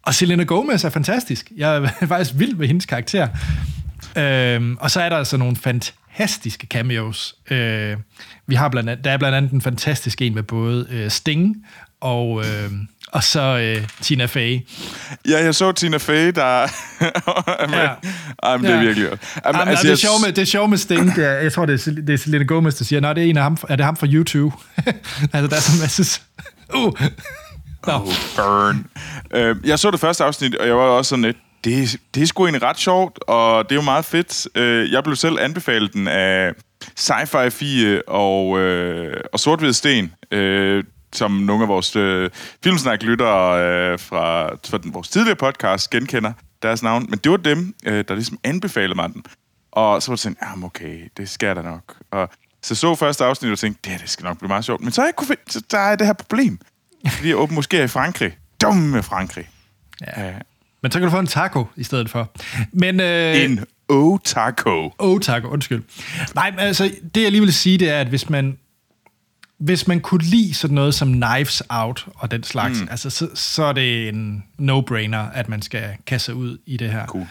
[0.03, 1.51] og Selena Gomez er fantastisk.
[1.57, 3.27] Jeg er faktisk vild med hendes karakter.
[4.17, 5.97] Øh, og så er der altså nogle fantastiske
[6.67, 7.35] cameos.
[7.51, 7.97] Øh,
[8.47, 11.55] vi har blandt andet, der er blandt andet en fantastisk en med både øh, Sting
[12.01, 12.71] og, øh,
[13.11, 14.59] og så øh, Tina Fey.
[15.29, 16.49] Ja, jeg så Tina Fey, der...
[17.61, 17.89] Jamen, Ja.
[18.43, 19.21] Jamen, det er virkelig godt.
[19.45, 21.15] Jamen, Jamen, altså, det, er sjovt med, det er sjovt med Sting.
[21.15, 23.29] Det er, jeg tror, det er, det er Selena Gomez, der siger, nej, det er
[23.29, 24.55] en af ham, er det ham fra YouTube?
[25.33, 26.21] altså, der er sådan en masse...
[26.75, 26.93] Uh.
[27.87, 27.93] Nå.
[27.93, 28.85] Oh, burn.
[29.33, 32.27] Øh, jeg så det første afsnit, og jeg var også sådan lidt, det, det er
[32.27, 34.47] sgu egentlig ret sjovt, og det er jo meget fedt.
[34.57, 36.53] Øh, jeg blev selv anbefalet den af
[36.99, 42.29] Sci-Fi Fie og, øh, og Sort Sten, øh, som nogle af vores øh,
[42.63, 47.05] filmsnak-lyttere øh, fra, fra den, vores tidligere podcast genkender deres navn.
[47.09, 49.23] Men det var dem, øh, der ligesom anbefalede mig den.
[49.71, 51.97] Og så var det sådan, jamen okay, det skal der nok.
[52.11, 52.29] Og
[52.61, 54.81] så så første afsnit og tænkte, det, det skal nok blive meget sjovt.
[54.81, 56.59] Men så jeg kunne finde, så der er det her problem.
[57.09, 58.37] Fordi jeg åbner måske i Frankrig.
[58.61, 59.49] Dumme Frankrig.
[60.01, 60.25] Ja.
[60.25, 60.33] Ja.
[60.83, 62.31] Men så kan du få en taco i stedet for.
[62.71, 64.93] Men, øh, En O-taco.
[64.97, 65.83] Oh, taco, undskyld.
[66.35, 68.57] Nej, men altså, det jeg lige vil sige, det er, at hvis man,
[69.57, 72.87] hvis man kunne lide sådan noget som Knives Out og den slags, mm.
[72.91, 76.91] altså, så, så er det en no-brainer, at man skal kaste sig ud i det
[76.91, 77.05] her.
[77.05, 77.27] Cool.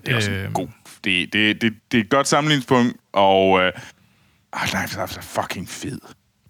[0.00, 0.52] Det er også en Øhm.
[0.52, 0.68] god...
[1.04, 3.60] Det, det, det, det er et godt sammenligningspunkt, og...
[3.60, 3.72] Øh,
[4.52, 5.98] ah, nej, det er fucking fed.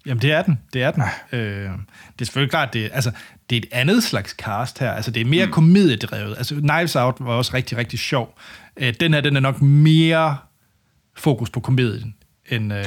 [0.05, 0.59] Jamen, det er den.
[0.73, 1.03] Det er den.
[1.31, 1.71] Øh, det
[2.21, 3.11] er selvfølgelig klart, det, altså,
[3.49, 4.91] det er et andet slags cast her.
[4.91, 5.51] Altså, det er mere mm.
[5.51, 6.37] komediedrevet.
[6.37, 8.37] Altså, Knives Out var også rigtig, rigtig sjov.
[8.77, 10.37] Øh, den her, den er nok mere
[11.17, 12.15] fokus på komedien,
[12.49, 12.73] end...
[12.73, 12.85] Øh,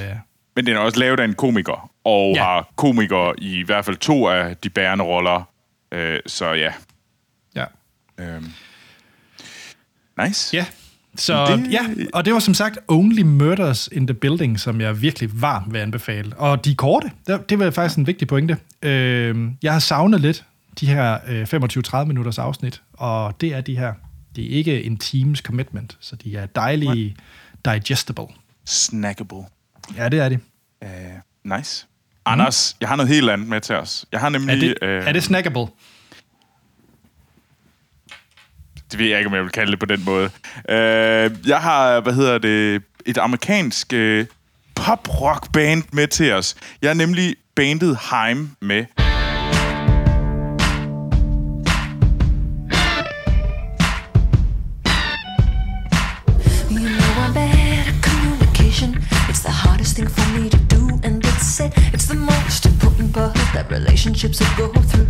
[0.57, 2.43] Men den er også lavet af en komiker, og ja.
[2.45, 5.49] Har komikere i i hvert fald to af de bærende roller.
[5.93, 6.73] Øh, så ja.
[7.57, 7.65] ja.
[8.19, 8.43] Øh.
[10.25, 10.57] Nice.
[10.57, 10.65] Ja.
[11.17, 11.81] Så Det- ja,
[12.13, 15.79] og det var som sagt Only Murders in the Building, som jeg virkelig varmt vil
[15.79, 16.37] anbefale.
[16.37, 18.57] Og de er korte, det, det var faktisk en vigtig pointe.
[18.83, 20.45] Øh, jeg har savnet lidt
[20.81, 23.93] de her øh, 25-30 minutters afsnit, og det er de her.
[24.37, 27.17] Det er ikke en teams commitment, så de er dejlige
[27.65, 28.27] digestible.
[28.67, 29.45] Snackable.
[29.97, 30.39] Ja, det er de.
[30.83, 30.89] Uh,
[31.57, 31.87] nice.
[32.25, 34.07] Anders, jeg har noget helt andet med til os.
[34.13, 34.55] Jeg har nemlig...
[34.55, 35.67] Er det, øh, er det snackable?
[38.91, 40.31] Det ved jeg ikke, om jeg vil kalde det på den måde.
[40.69, 44.27] Øh, jeg har, hvad hedder det, et amerikansk øh,
[44.75, 46.57] pop-rock band med til os.
[46.83, 49.10] Jeg er nemlig bandet Heim med.
[64.01, 65.09] Relationships will go through.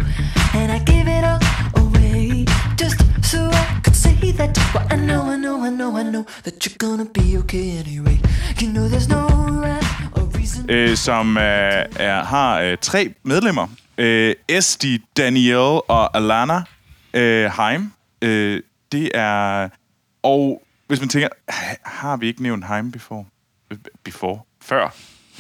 [0.54, 1.40] And I give it all
[1.76, 2.44] away
[2.76, 4.58] just so I could say that.
[4.72, 8.18] But I know, I know, I know, I know that you're gonna be okay anyway.
[8.58, 9.26] You know there's no
[9.62, 9.84] right
[10.16, 10.28] or
[10.68, 11.42] øh, som øh,
[11.96, 13.68] er, har øh, tre medlemmer.
[13.98, 16.62] Øh, Esti, Danielle og Alana
[17.14, 17.92] øh, Heim.
[18.22, 19.68] Øh, det er...
[20.22, 21.28] Og hvis man tænker,
[21.88, 23.24] har vi ikke nævnt Heim before?
[24.04, 24.38] Before?
[24.62, 24.94] Før?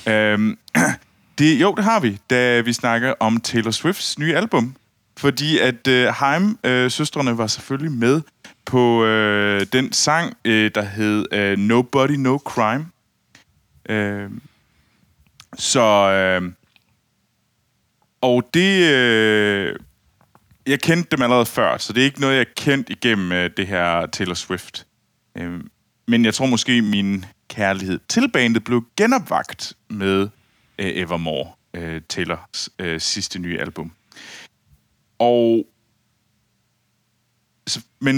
[0.06, 0.58] Øhm,
[1.40, 4.76] det, jo, det har vi, da vi snakker om Taylor Swifts nye album.
[5.16, 8.22] Fordi at øh, Heim-søstrene øh, var selvfølgelig med
[8.66, 12.86] på øh, den sang, øh, der hed øh, Nobody No Crime.
[13.88, 14.30] Øh,
[15.58, 15.80] så...
[16.10, 16.52] Øh,
[18.20, 18.92] og det...
[18.92, 19.76] Øh,
[20.66, 23.66] jeg kendte dem allerede før, så det er ikke noget, jeg kendt igennem øh, det
[23.66, 24.86] her Taylor Swift.
[25.38, 25.60] Øh,
[26.08, 30.28] men jeg tror måske, min kærlighed til bandet blev genopvagt med
[30.80, 33.92] Øh, Evermore, øh, Taylors øh, sidste nye album.
[35.18, 35.66] Og...
[37.66, 38.16] Så, men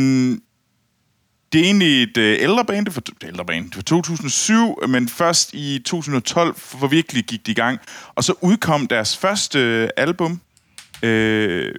[1.52, 5.08] det er egentlig et øh, ældre band, det var, ældre band, det var 2007, men
[5.08, 7.78] først i 2012 hvor virkelig gik de i gang.
[8.14, 10.40] Og så udkom deres første øh, album,
[11.02, 11.74] øh,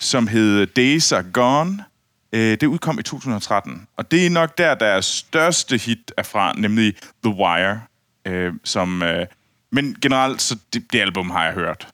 [0.00, 1.84] som hed Days Are Gone.
[2.32, 3.86] Øh, det udkom i 2013.
[3.96, 7.80] Og det er nok der, deres største hit er fra, nemlig The Wire.
[8.26, 9.26] Øh, som, øh,
[9.72, 11.88] men generelt, så det, det album har jeg hørt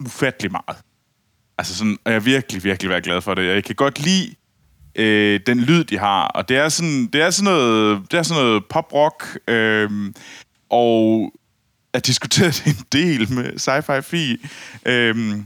[0.00, 0.78] ufattelig meget.
[1.58, 3.46] Altså sådan, og jeg er virkelig, virkelig været glad for det.
[3.46, 4.34] Jeg kan godt lide
[4.94, 6.26] øh, den lyd, de har.
[6.26, 9.90] Og det er sådan, det er sådan noget, det er sådan noget pop-rock, øh,
[10.70, 11.32] og
[11.94, 14.46] jeg diskuteret en del med Sci-Fi Fi,
[14.86, 15.38] øh,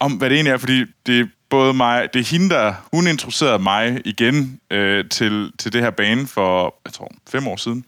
[0.00, 3.06] om hvad det egentlig er, fordi det er både mig, det er hende, der, hun
[3.06, 7.84] introducerede mig igen øh, til, til det her bane for, jeg tror, fem år siden.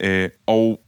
[0.00, 0.80] Øh, og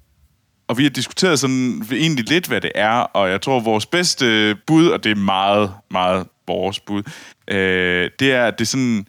[0.70, 4.56] og vi har diskuteret sådan egentlig lidt, hvad det er, og jeg tror, vores bedste
[4.66, 7.02] bud, og det er meget, meget vores bud,
[7.48, 9.06] øh, det er, at det er sådan,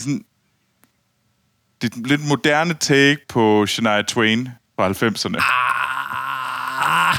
[0.00, 0.24] sådan
[1.82, 5.38] det er lidt moderne take på Shania Twain fra 90'erne.
[6.82, 7.16] Ah,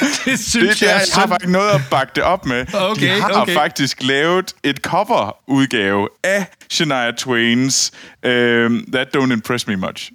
[0.24, 2.74] det synes det, det, jeg, jeg, jeg har faktisk noget at bakke det op med.
[2.74, 3.54] Okay, De har okay.
[3.54, 7.92] faktisk lavet et cover-udgave af Shania Twains
[8.26, 10.10] um, That Don't Impress Me Much.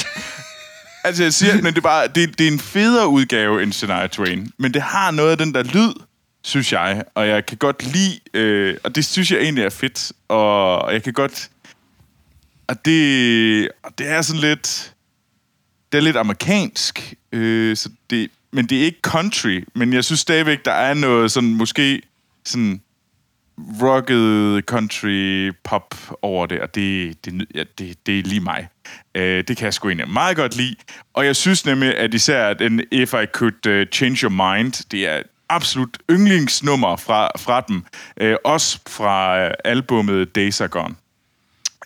[1.04, 4.06] altså, jeg siger, men det er, bare, det, det er en federe udgave end Shania
[4.06, 5.92] Twain, men det har noget af den der lyd,
[6.42, 10.12] synes jeg, og jeg kan godt lide, øh, og det synes jeg egentlig er fedt,
[10.28, 11.50] og jeg kan godt,
[12.66, 14.94] og det, og det er sådan lidt,
[15.92, 20.20] det er lidt amerikansk, øh, så det, men det er ikke country, men jeg synes
[20.20, 22.02] stadigvæk, der er noget sådan, måske
[22.44, 22.80] sådan
[23.82, 28.68] rocket country pop over det, og det, det, ja, det, det er lige mig.
[29.14, 30.76] Øh, det kan jeg sgu egentlig meget godt lide.
[31.14, 35.08] Og jeg synes nemlig, at især den If I Could uh, Change Your Mind, det
[35.08, 37.84] er absolut yndlingsnummer fra, fra dem.
[38.16, 40.94] Øh, også fra uh, albumet Days Are Gone.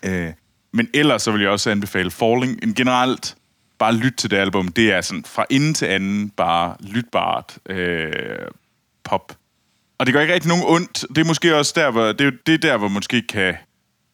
[0.05, 0.33] Øh,
[0.71, 2.59] men ellers så vil jeg også anbefale Falling.
[2.63, 3.35] En generelt,
[3.79, 4.67] bare lyt til det album.
[4.67, 8.11] Det er sådan fra ende til anden bare lytbart øh,
[9.03, 9.37] pop.
[9.97, 11.05] Og det gør ikke rigtig nogen ondt.
[11.09, 13.55] Det er måske også der, hvor, det er, det er der, hvor måske kan,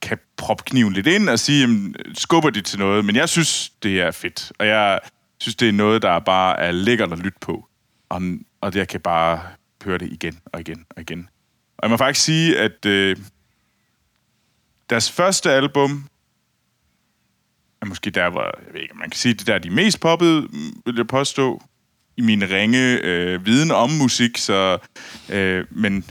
[0.02, 3.06] kan proppe kniven lidt ind og sige, jamen, skubber de til noget.
[3.06, 4.52] Men jeg synes, det er fedt.
[4.60, 5.00] Og jeg
[5.38, 7.68] synes, det er noget, der bare er lækkert at lytte på.
[8.10, 8.22] Og,
[8.62, 9.42] og jeg kan bare
[9.86, 11.30] høre det igen og igen og igen.
[11.78, 13.18] Og jeg må faktisk sige, at øh,
[14.90, 16.06] deres første album
[17.82, 20.00] er måske der, hvor, jeg ved ikke, man kan sige, det der er de mest
[20.00, 20.48] poppede,
[20.86, 21.62] vil jeg påstå,
[22.18, 24.78] i min ringe øh, viden om musik, så,
[25.30, 26.06] øh, men,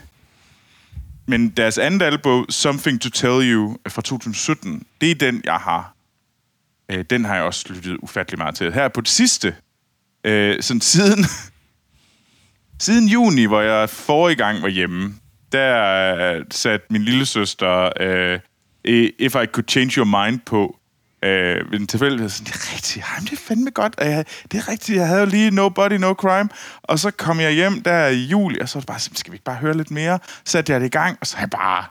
[1.31, 5.95] men deres andet album, Something to Tell You, fra 2017, det er den, jeg har.
[6.91, 8.73] Øh, den har jeg også lyttet ufattelig meget til.
[8.73, 9.57] Her på det sidste,
[10.25, 11.25] øh, sådan siden,
[12.87, 15.15] siden juni, hvor jeg forrige gang var hjemme,
[15.53, 18.41] der øh, satte min lille søster øh,
[19.19, 20.80] If I Could Change Your Mind på,
[21.23, 24.25] Øh, ved en tilfældighed, sådan, det er rigtigt, jamen, det er fandme godt, og jeg,
[24.53, 26.49] det er rigtigt, jeg havde jo lige Nobody, No Crime,
[26.83, 29.35] og så kom jeg hjem der i juli, og så var det bare, skal vi
[29.35, 30.19] ikke bare høre lidt mere?
[30.25, 31.85] Så satte jeg det i gang, og så har jeg bare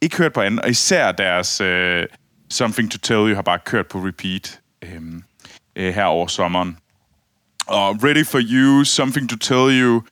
[0.00, 2.06] ikke hørt på andet, og især deres øh,
[2.50, 5.00] Something to Tell You har bare kørt på repeat øh,
[5.76, 6.78] øh, her over sommeren.
[7.66, 10.02] Og Ready for You, Something to Tell You,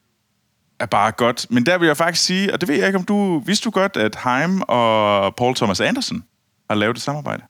[0.80, 1.46] er bare godt.
[1.50, 3.70] Men der vil jeg faktisk sige, og det ved jeg ikke, om du vidste du
[3.70, 6.24] godt, at Heim og Paul Thomas Anderson
[6.70, 7.42] har lavet et samarbejde?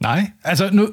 [0.00, 0.88] Nej, altså nu...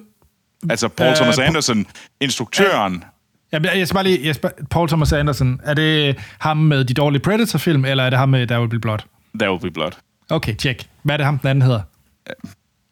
[0.69, 1.85] Altså Paul Øh, Thomas Anderson,
[2.21, 3.03] instruktøren.
[3.51, 4.27] Jamen, jeg skal bare lige...
[4.27, 8.19] Jeg skal, Paul Thomas Anderson, er det ham med de dårlige Predator-film, eller er det
[8.19, 8.99] ham med Der Will Be Blood?
[9.39, 9.91] There Will Be Blood.
[10.29, 10.87] Okay, tjek.
[11.03, 11.81] Hvad er det ham, den anden hedder?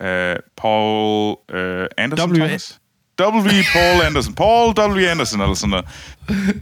[0.03, 2.79] Uh, Paul uh, Anderson, W- Thomas?
[3.21, 3.49] W.
[3.73, 4.33] Paul Anderson.
[4.35, 5.05] Paul W.
[5.09, 5.85] Anderson, eller sådan noget.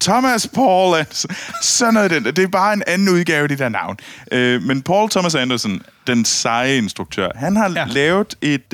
[0.00, 1.30] Thomas Paul Anderson.
[1.62, 2.10] Sådan noget.
[2.10, 2.24] Den.
[2.24, 3.96] Det er bare en anden udgave af det der navn.
[4.32, 7.84] Uh, men Paul Thomas Anderson, den seje instruktør, han har Ja.
[7.88, 8.72] lavet et...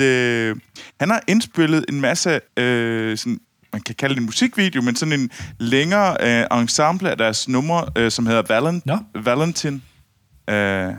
[0.51, 0.59] Uh,
[0.99, 3.39] han har indspillet en masse uh, sådan,
[3.73, 6.17] man kan kalde det en musikvideo, men sådan en længere
[6.51, 8.97] øh, ensemble af deres numre, øh, som hedder Valent, Nå.
[9.15, 9.83] Valentin.
[10.49, 10.89] Øh,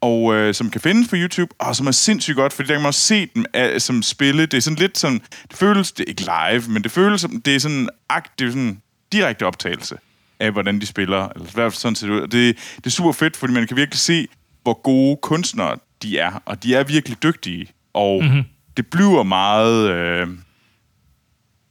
[0.00, 2.80] og øh, som kan findes på YouTube, og som er sindssygt godt, fordi der kan
[2.82, 4.46] man også se dem øh, som spille.
[4.46, 5.20] Det er sådan lidt sådan,
[5.50, 8.46] det føles, det er ikke live, men det føles som, det er sådan, akt, det
[8.46, 8.80] er sådan
[9.18, 9.96] direkte optagelse
[10.40, 11.28] af, hvordan de spiller.
[11.28, 12.20] Eller i hvert fald sådan ser det ud.
[12.20, 14.28] Og det, det er super fedt, fordi man kan virkelig se,
[14.62, 17.66] hvor gode kunstnere de er, og de er virkelig dygtige.
[17.94, 18.30] Og Mhm.
[18.30, 18.44] mm-hmm.
[18.76, 19.90] det bliver meget...
[19.90, 20.28] Øh,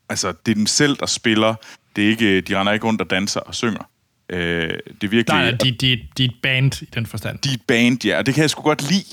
[0.10, 1.56] altså, det er dem selv, der spiller.
[1.96, 3.90] Det er ikke, de render ikke rundt og danser og synger.
[4.30, 5.26] Øh, det er virkelig...
[5.28, 7.40] Nej, de, de, de er et band i den forstand.
[7.40, 9.06] De er et band, ja, og det kan jeg sgu godt lide.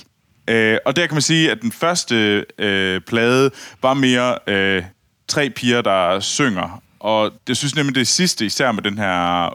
[0.49, 3.51] Øh, og der kan man sige, at den første øh, plade
[3.83, 4.83] var mere øh,
[5.29, 6.83] tre piger, der synger.
[7.01, 9.49] Og det synes nemlig det sidste, især med den her,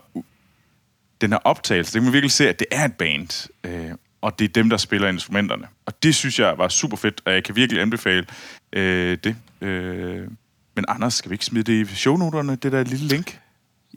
[1.21, 3.49] den her optagelse, det kan man virkelig se, at det er et band.
[3.63, 5.67] Øh, og det er dem, der spiller instrumenterne.
[5.85, 8.25] Og det synes jeg var super fedt, og jeg kan virkelig anbefale
[8.73, 9.35] øh, det.
[9.61, 10.27] Øh,
[10.75, 13.39] men Anders, skal vi ikke smide det i shownoterne, det der lille link?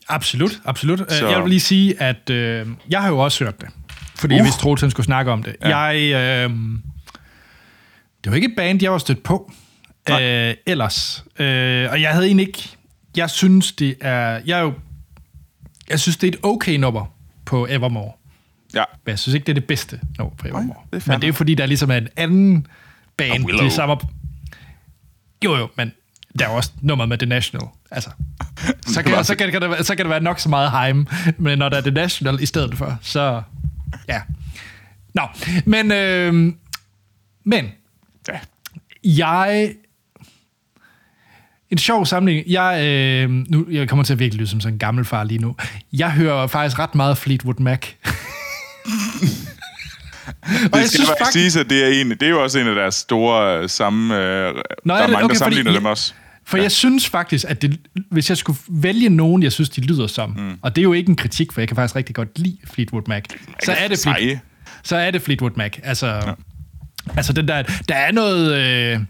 [0.09, 0.99] Absolut, absolut.
[0.99, 1.29] Så- Så...
[1.29, 3.69] Jeg vil lige sige, at øh, jeg har jo også hørt det.
[4.15, 4.37] Fordi uh.
[4.37, 5.57] Jeg vidste, Troels skulle snakke om det.
[5.63, 5.79] Ja.
[5.79, 5.97] Jeg,
[6.51, 6.51] øh,
[8.25, 9.53] det var ikke et band, jeg var stødt på
[10.11, 11.25] øh, ellers.
[11.39, 12.75] Øh, og jeg havde egentlig ikke...
[13.19, 14.41] Jeg synes, det er...
[14.47, 14.73] Jeg er jo...
[15.91, 17.07] Jeg synes, det er et okay nummer
[17.45, 18.13] på Evermore.
[18.75, 18.85] Ja.
[19.05, 20.79] Men jeg synes ikke, det er det bedste nummer på Evermore.
[20.91, 22.67] det er fair men det er fordi, der ligesom er en anden
[23.17, 23.47] band.
[23.47, 23.97] Det er samme...
[25.45, 25.93] Jo, jo, men
[26.39, 27.69] der er også nummer med The National.
[27.91, 28.11] Altså,
[28.95, 31.07] så kan, så, kan, kan det, så kan det være nok så meget heim,
[31.39, 33.43] men når der er The National i stedet for, så
[34.09, 34.21] ja.
[35.15, 35.23] Nå,
[35.67, 36.53] men, øh,
[37.45, 37.73] men
[38.29, 38.39] ja.
[39.05, 39.75] jeg...
[41.71, 42.43] En sjov samling.
[42.47, 45.39] Jeg, øh, nu, jeg kommer til at virkelig lyde som sådan en gammel far lige
[45.39, 45.57] nu.
[45.93, 47.79] Jeg hører faktisk ret meget Fleetwood Mac.
[50.49, 52.75] Det skal synes, faktisk siges, at det er, en, det er jo også en af
[52.75, 54.15] deres store øh, samme...
[54.17, 54.65] Øh, der er er det?
[54.87, 56.13] mange, Okay, der fordi sammenligner jeg- dem også.
[56.45, 56.63] For ja.
[56.63, 60.31] jeg synes faktisk, at det, hvis jeg skulle vælge nogen, jeg synes, de lyder som,
[60.31, 60.59] mm.
[60.63, 63.03] og det er jo ikke en kritik, for jeg kan faktisk rigtig godt lide Fleetwood
[63.09, 63.23] Mac,
[63.65, 64.41] så er det, Fleet,
[64.85, 65.73] så er det Fleetwood Mac.
[65.83, 66.21] Altså, ja.
[67.17, 68.55] altså den der, der er noget...
[68.95, 69.01] Øh,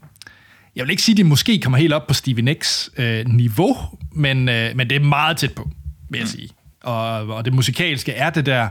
[0.79, 3.77] jeg vil ikke sige, at de måske kommer helt op på Stevie Nicks øh, niveau,
[4.13, 5.71] men, øh, men det er meget tæt på,
[6.11, 6.31] vil jeg mm.
[6.31, 6.49] sige.
[6.83, 8.69] Og, og det musikalske er det der,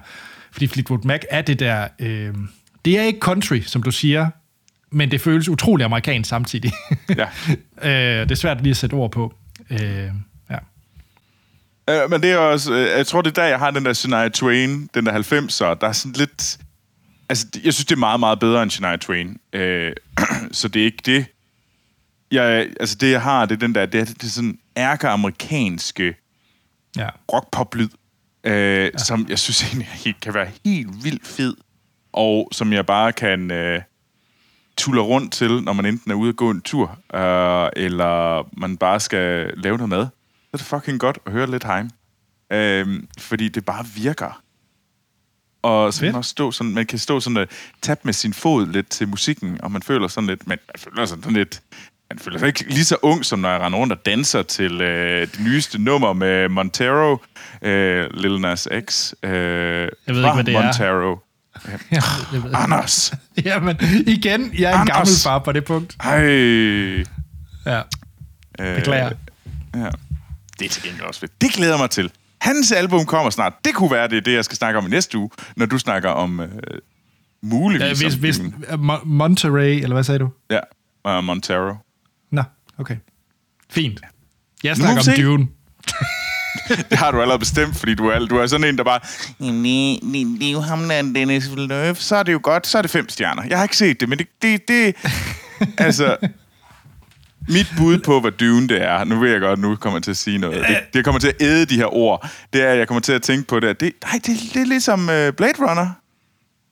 [0.52, 1.88] fordi Fleetwood Mac er det der...
[2.00, 2.34] Øh,
[2.86, 4.30] det er ikke country, som du siger,
[4.92, 6.72] men det føles utrolig amerikansk samtidig.
[7.18, 7.28] Ja.
[8.22, 9.34] øh, det er svært lige at sætte ord på.
[9.70, 10.12] Øh,
[10.50, 10.58] ja.
[11.90, 12.74] Øh, men det er også...
[12.74, 15.80] Øh, jeg tror, det er der, jeg har den der Shania Twain, den der 90'er.
[15.82, 16.58] Der er sådan lidt...
[17.30, 19.38] Altså, jeg synes, det er meget, meget bedre end Shania Twain.
[19.54, 19.94] Øh,
[20.52, 21.26] så det er ikke det.
[22.32, 23.86] Jeg, altså, det jeg har, det er den der...
[23.86, 26.16] Det er, det er sådan ærke-amerikanske
[26.98, 27.10] ja.
[27.34, 27.90] rock-pop-lyd,
[28.44, 28.98] øh, ja.
[28.98, 31.56] som jeg synes egentlig kan være helt vildt fed,
[32.14, 33.82] og som jeg bare kan øh,
[34.78, 38.78] tulle rundt til, når man enten er ude at gå en tur, øh, eller man
[38.78, 40.06] bare skal lave noget mad.
[40.06, 41.90] Så er det fucking godt at høre lidt heim.
[42.52, 44.42] Øh, fordi det bare virker.
[45.62, 47.48] Og så kan man, også stå sådan, man kan stå sådan og
[47.82, 51.06] tabe med sin fod lidt til musikken, og man føler sådan lidt, man, man føler
[51.06, 51.62] sådan lidt,
[52.12, 54.82] man føler sig ikke lige så ung, som når jeg render rundt og danser til
[54.82, 57.18] øh, det nyeste nummer med Montero,
[57.62, 59.14] øh, Lil Nas X.
[59.24, 60.64] Øh, jeg ved ikke, hvad det er.
[60.64, 61.20] Montero.
[61.92, 62.52] Jeg, jeg ved.
[62.54, 63.14] Anders!
[63.46, 64.98] Jamen, igen, jeg er en Anders!
[64.98, 65.96] gammel far på det punkt.
[66.04, 66.20] Hej!
[67.66, 67.82] Ja.
[68.60, 69.12] Øh, Beklager.
[69.76, 69.90] Ja.
[70.60, 71.42] Det er til gengæld også fedt.
[71.42, 72.12] Det glæder mig til.
[72.42, 73.54] Hans album kommer snart.
[73.66, 75.78] Det kunne være, det er det, jeg skal snakke om i næste uge, når du
[75.78, 76.50] snakker om øh,
[77.44, 78.02] muligvis...
[78.02, 78.42] Ja, hvis, hvis,
[79.06, 80.30] Monterey, eller hvad sagde du?
[80.50, 80.60] Ja,
[81.18, 81.76] uh, Montero.
[82.80, 82.96] Okay.
[83.70, 84.00] Fint.
[84.64, 85.24] Jeg Nu snakker om se.
[85.24, 85.48] Dune.
[86.90, 89.00] Det har du allerede bestemt, fordi du er, du er sådan en, der bare...
[89.40, 91.96] "Nej, det, det er jo ham, der er Dennis Villeneuve.
[91.96, 92.68] Så er det jo godt.
[92.68, 93.44] Så er det fem stjerner.
[93.50, 94.28] Jeg har ikke set det, men det...
[94.42, 94.96] det, det
[95.78, 96.18] altså...
[97.50, 100.12] Mit bud på, hvad Dune det er, nu ved jeg godt, nu kommer jeg til
[100.12, 100.66] at sige noget.
[100.68, 102.30] Det, det kommer til at æde de her ord.
[102.54, 103.68] Det er, jeg kommer til at tænke på det.
[103.68, 105.90] at Det, nej, det, det er ligesom uh, Blade Runner.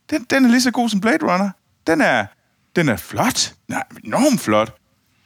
[0.09, 1.49] Den, den er lige så god som Blade Runner.
[1.87, 2.25] Den er,
[2.75, 3.53] den er flot.
[3.67, 4.75] Nej, enormt flot.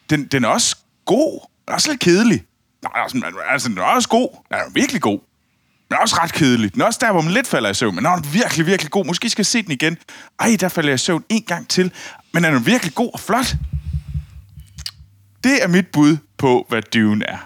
[0.10, 1.40] Den, den er også god.
[1.66, 2.44] Den er også lidt kedelig.
[2.84, 4.30] Nej, altså, altså, den er også god.
[4.50, 5.20] Den er virkelig god.
[5.90, 6.74] Den er også ret kedelig.
[6.74, 7.96] Den er også der, hvor man lidt falder i søvn.
[7.96, 9.06] Men den er virkelig, virkelig god.
[9.06, 9.98] Måske skal jeg se den igen.
[10.40, 11.92] Ej, der falder jeg i søvn en gang til.
[12.34, 13.56] Men den er virkelig god og flot.
[15.44, 17.38] Det er mit bud på, hvad Dune er.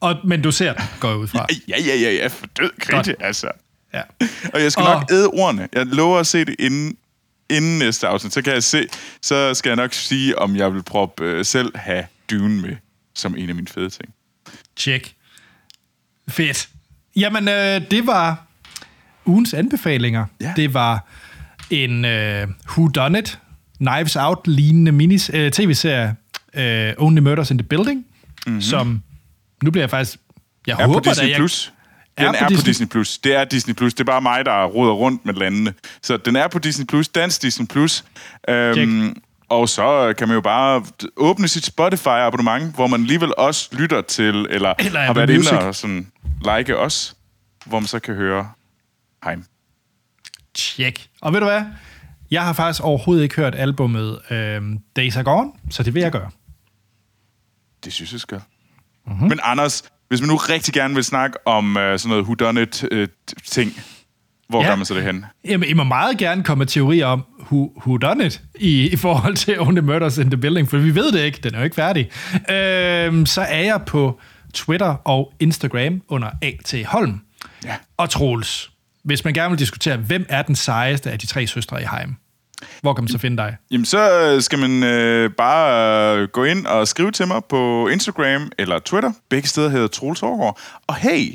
[0.00, 1.46] Og, men du ser den, går jeg ud fra.
[1.68, 2.26] Ja, ja, ja, ja.
[2.26, 3.26] For død kritik, Godt.
[3.26, 3.50] altså.
[3.94, 4.02] Ja.
[4.54, 5.68] Og jeg skal Og- nok æde ordene.
[5.72, 6.96] Jeg lover at se det inden,
[7.50, 8.32] inden næste afsnit.
[8.32, 8.86] Så kan jeg se,
[9.22, 12.76] så skal jeg nok sige, om jeg vil proppe øh, selv have Dune med
[13.14, 14.14] som en af mine fede ting.
[14.76, 15.14] Check.
[16.28, 16.68] Fedt.
[17.16, 18.46] Jamen, øh, det var
[19.26, 20.24] ugens anbefalinger.
[20.40, 20.52] Ja.
[20.56, 21.06] Det var
[21.70, 23.38] en øh, Who Done It,
[23.76, 26.16] Knives Out lignende minis, øh, tv-serie,
[26.54, 28.52] øh, Only Murders in the Building, Mhm.
[28.52, 28.62] mm-hmm.
[28.62, 29.02] som
[29.62, 30.18] Nu bliver jeg faktisk...
[30.66, 31.48] Jeg er håber på Disney da, jeg...
[32.18, 33.18] Den Er på er på Disney- Disney Plus.
[33.18, 33.94] Det er Disney Plus.
[33.94, 35.74] Det er bare mig, der roder rundt med landene.
[36.02, 37.08] Så den er på Disney Plus.
[37.08, 38.04] Dansk Disney Plus.
[38.48, 39.18] Øhm, Check.
[39.48, 40.84] og så kan man jo bare
[41.16, 45.74] åbne sit Spotify-abonnement, hvor man alligevel også lytter til, eller, Eller har været inde og
[45.74, 46.12] sådan,
[46.58, 47.16] like os,
[47.66, 48.48] hvor man så kan høre
[49.24, 49.44] Heim.
[50.54, 51.08] Tjek.
[51.20, 51.62] Og ved du hvad?
[52.30, 54.62] Jeg har faktisk overhovedet ikke hørt albummet øh,
[54.96, 56.30] Days Are Gone, så det vil jeg gøre.
[57.84, 58.38] Det synes jeg skal.
[59.06, 59.14] Mhm.
[59.14, 59.28] Mm-hmm.
[59.28, 63.72] Men Anders, hvis man nu rigtig gerne vil snakke om uh, sådan noget whodunit-ting,
[64.48, 64.68] hvor Ja.
[64.68, 65.24] gør man så det hen?
[65.44, 68.96] Jamen, I må meget gerne komme med teorier om, who, who done it, i, i
[68.96, 71.64] forhold til Only Murders in the Building, for vi ved det ikke, den er jo
[71.64, 72.10] ikke færdig.
[72.50, 74.20] Øhm, så er jeg på
[74.54, 76.74] Twitter og Instagram under A.T.
[76.86, 77.20] Holm.
[77.64, 77.74] Ja.
[77.96, 78.70] Og Troels,
[79.04, 82.14] hvis man gerne vil diskutere, hvem er den sejeste af de tre søstre i Heim,
[82.82, 83.56] hvor kan man så finde dig?
[83.70, 87.88] Jamen, så øh, skal man øh, bare øh, gå ind og skrive til mig på
[87.88, 89.12] Instagram eller Twitter.
[89.28, 90.60] Begge steder hedder Troels Aargaard.
[90.86, 91.34] Og hey,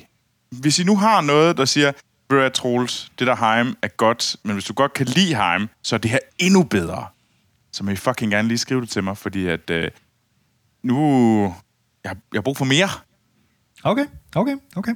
[0.51, 1.91] hvis I nu har noget, der siger,
[2.29, 5.69] ved hvad, Troels, det der Heim er godt, men hvis du godt kan lide Heim,
[5.83, 7.05] så er det her endnu bedre.
[7.71, 9.91] Så må I fucking gerne lige skrive det til mig, fordi at øh,
[10.83, 11.55] nu...
[12.03, 12.89] Jeg, jeg har brug for mere.
[13.83, 14.05] Okay,
[14.35, 14.91] okay, okay.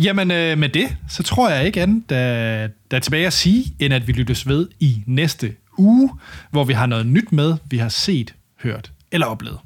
[0.00, 3.76] Jamen, øh, med det, så tror jeg ikke andet, der, der er tilbage at sige,
[3.78, 6.10] end at vi lyttes ved i næste uge,
[6.50, 9.58] hvor vi har noget nyt med, vi har set, hørt eller oplevet.